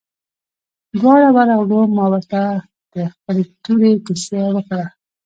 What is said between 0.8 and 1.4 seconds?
دواړه